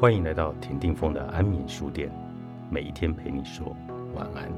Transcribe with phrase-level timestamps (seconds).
[0.00, 2.10] 欢迎来到田定峰的安眠书店，
[2.70, 3.76] 每一天陪你说
[4.14, 4.50] 晚安。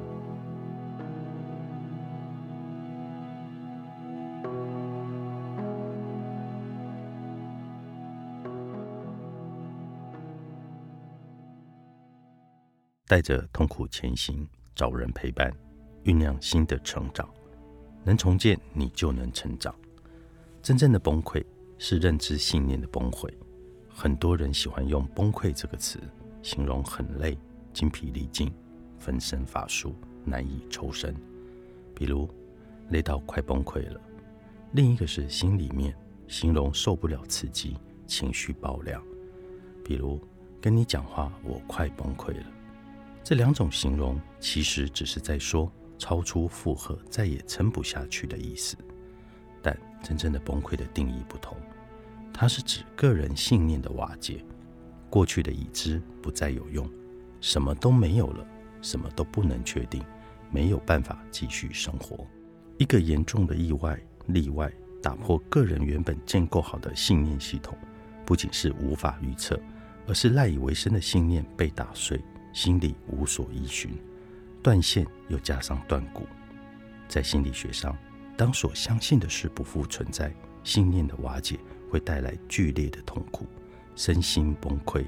[13.08, 15.52] 带着痛苦前行，找人陪伴，
[16.04, 17.28] 酝酿新的成长。
[18.04, 19.74] 能重建，你就能成长。
[20.62, 21.44] 真正的崩溃
[21.78, 23.28] 是认知信念的崩溃。
[23.94, 26.00] 很多人喜欢用“崩溃”这个词，
[26.42, 27.38] 形容很累、
[27.72, 28.52] 精疲力尽、
[28.98, 31.14] 分身乏术、难以抽身。
[31.94, 32.28] 比如
[32.88, 34.00] 累到快崩溃了；
[34.72, 35.94] 另一个是心里面
[36.26, 39.02] 形容受不了刺激，情绪爆量。
[39.84, 40.20] 比如
[40.60, 42.46] 跟你讲话，我快崩溃了。
[43.22, 48.76] 这两种形容其实只是在说超出负荷、再也撑不下去的意思，
[49.62, 51.56] 但真正的崩溃的定义不同。
[52.32, 54.44] 它是指个人信念的瓦解，
[55.10, 56.88] 过去的已知不再有用，
[57.40, 58.46] 什么都没有了，
[58.80, 60.02] 什么都不能确定，
[60.50, 62.26] 没有办法继续生活。
[62.78, 64.72] 一个严重的意外、例外，
[65.02, 67.76] 打破个人原本建构好的信念系统，
[68.24, 69.60] 不仅是无法预测，
[70.08, 72.20] 而是赖以为生的信念被打碎，
[72.52, 73.90] 心里无所依循，
[74.62, 76.26] 断线又加上断骨。
[77.06, 77.96] 在心理学上，
[78.36, 81.58] 当所相信的事不复存在，信念的瓦解。
[81.92, 83.44] 会带来剧烈的痛苦，
[83.94, 85.04] 身心崩溃，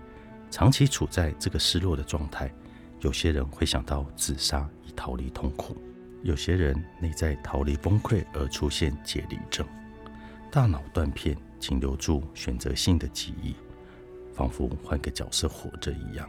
[0.50, 2.52] 长期处在这个失落的状态。
[3.00, 5.78] 有些人会想到自杀以逃离痛苦，
[6.22, 9.66] 有些人内在逃离崩溃而出现解离症，
[10.52, 13.55] 大脑断片，仅留住选择性的记忆，
[14.34, 16.28] 仿佛换个角色活着一样。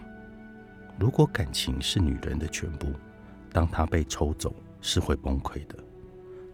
[0.98, 2.94] 如果感情是女人的全部，
[3.52, 5.76] 当她被抽走，是会崩溃的。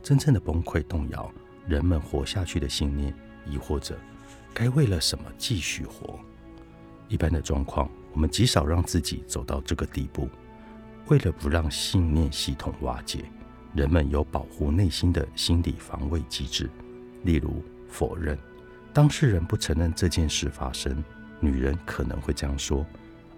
[0.02, 1.32] 真正的崩溃动摇
[1.68, 3.14] 人们活下去的信念。
[3.46, 3.98] 亦或者，
[4.54, 6.20] 该为了什么继续活？
[7.08, 10.30] 一般的状况，我们极少让自己走到这个地步。
[11.08, 13.26] 为了不让信念系统瓦解，
[13.74, 16.70] 人们有保护内心的心理防卫机制，
[17.24, 18.38] 例如否认。
[18.94, 21.04] 当事人不承认这件事发生，
[21.40, 22.86] 女人可能会这样说：“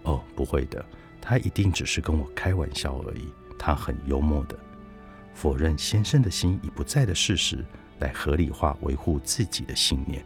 [0.04, 0.84] 哦，不会的，
[1.20, 3.32] 他一定只是跟我开玩笑而已。
[3.58, 4.56] 他很幽默的。”
[5.34, 7.64] 否认先生的心已不在的事实。
[7.98, 10.24] 来合理化维护自己的信念，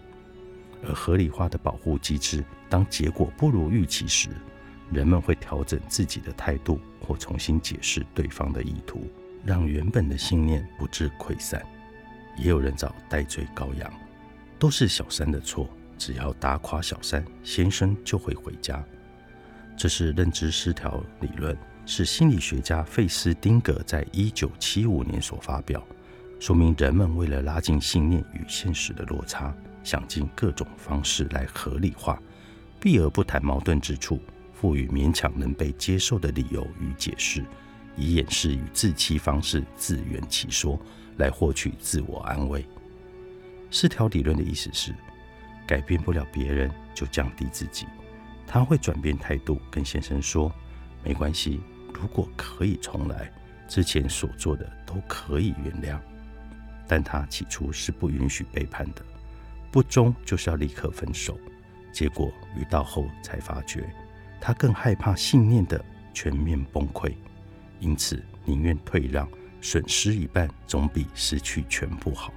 [0.86, 4.30] 而合理化的保护机制，当结果不如预期时，
[4.90, 9.02] 人们会调整自己的态度，或重新解释对方的意图，
[9.44, 11.64] 让原本的信念不致溃散。
[12.36, 13.92] 也有人找戴罪羔羊，
[14.58, 15.68] 都是小三的错，
[15.98, 18.82] 只要打垮小三，先生就会回家。
[19.76, 25.84] 这是认知失调理论，是心理学家费斯汀格在一九七五年所发表。
[26.40, 32.20] 说明人们为了拉近信念与现实的落差，想尽各种方式来合理化，
[32.78, 34.20] 避而不谈矛盾之处，
[34.52, 37.44] 赋予勉强能被接受的理由与解释，
[37.96, 40.78] 以掩饰与自欺方式自圆其说，
[41.16, 42.64] 来获取自我安慰。
[43.70, 44.94] 四条理论的意思是，
[45.66, 47.84] 改变不了别人就降低自己。
[48.46, 50.50] 他会转变态度，跟先生说
[51.04, 51.60] ：“没关系，
[51.92, 53.30] 如果可以重来，
[53.66, 55.98] 之前所做的都可以原谅。”
[56.88, 59.04] 但他起初是不允许背叛的，
[59.70, 61.38] 不忠就是要立刻分手。
[61.92, 63.88] 结果遇到后才发觉，
[64.40, 65.84] 他更害怕信念的
[66.14, 67.12] 全面崩溃，
[67.78, 69.28] 因此宁愿退让，
[69.60, 72.32] 损失一半总比失去全部好。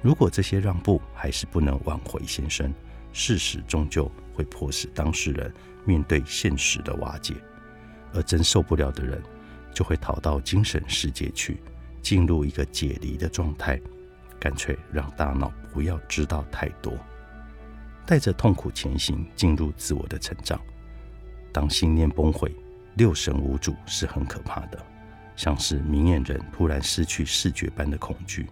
[0.00, 2.72] 如果这些让步还是不能挽回先生，
[3.12, 5.52] 事实终究会迫使当事人
[5.84, 7.34] 面对现实的瓦解，
[8.12, 9.22] 而真受不了的人，
[9.74, 11.60] 就会逃到精神世界去。
[12.02, 13.80] 进入一个解离的状态，
[14.38, 16.92] 干脆让大脑不要知道太多，
[18.04, 20.60] 带着痛苦前行，进入自我的成长。
[21.52, 22.54] 当信念崩毁，
[22.96, 24.84] 六神无主是很可怕的，
[25.36, 28.46] 像是明眼人突然失去视觉般的恐惧，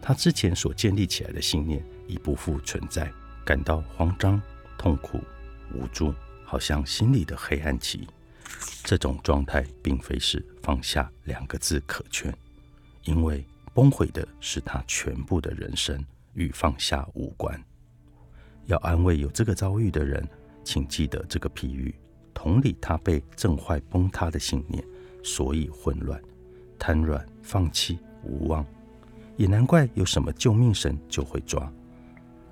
[0.00, 3.12] 他之前所建立起来的信念已不复存在，
[3.44, 4.40] 感到慌张、
[4.78, 5.20] 痛苦、
[5.74, 6.14] 无助，
[6.44, 8.08] 好像心里的黑暗期。
[8.84, 12.32] 这种状态并非是放下两个字可劝。
[13.06, 16.04] 因为崩毁的是他全部的人生，
[16.34, 17.58] 与放下无关。
[18.66, 20.28] 要安慰有这个遭遇的人，
[20.64, 21.94] 请记得这个譬喻，
[22.34, 24.84] 同理他被震坏崩塌的信念，
[25.22, 26.20] 所以混乱、
[26.78, 28.66] 瘫软、放弃、无望，
[29.36, 31.72] 也难怪有什么救命神就会抓。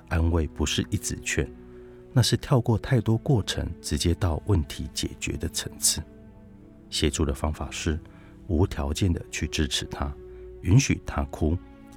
[0.08, 1.50] 安慰不是一直劝，
[2.12, 6.00] 那是跳过太多过程，直接到问题解决的层次。
[6.90, 7.98] 协助的方法是
[8.46, 10.14] 无条件的去支持他。
[10.64, 11.56] 允许他哭，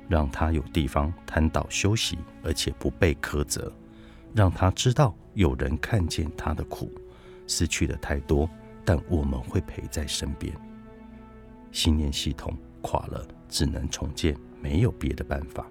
[0.09, 3.71] 让他有地方瘫倒休息，而且不被苛责，
[4.35, 6.91] 让他知道有人看见他的苦，
[7.47, 8.49] 失去的太多，
[8.83, 10.53] 但我们会陪在身边。
[11.71, 15.65] 信念系统垮了，只能重建，没有别的办法，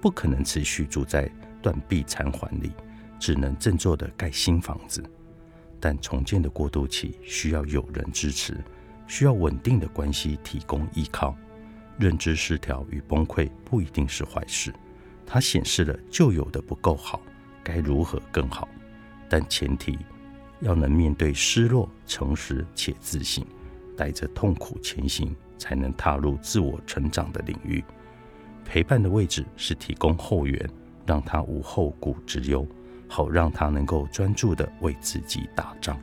[0.00, 1.30] 不可能持续住在
[1.60, 2.72] 断壁残垣里，
[3.18, 5.04] 只能振作的盖新房子。
[5.78, 8.56] 但重建的过渡期需要有人支持，
[9.06, 11.36] 需要稳定的关系提供依靠。
[11.98, 14.72] 认知失调与崩溃不一定是坏事，
[15.26, 17.20] 它显示了旧有的不够好，
[17.62, 18.68] 该如何更好？
[19.28, 19.98] 但前提
[20.60, 23.46] 要能面对失落，诚实且自信，
[23.96, 27.82] 带着痛苦前行，才能踏入自我成长的领域。
[28.64, 30.70] 陪伴的位置是提供后援，
[31.06, 32.66] 让他无后顾之忧，
[33.08, 36.00] 好让他能够专注的为自己打仗。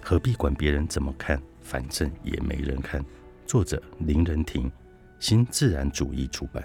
[0.00, 1.40] 何必管别人怎么看？
[1.60, 3.04] 反正也没人看。
[3.52, 4.72] 作者林仁庭，
[5.18, 6.64] 新自然主义出版。